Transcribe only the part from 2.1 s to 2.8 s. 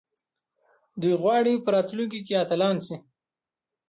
کې اتلان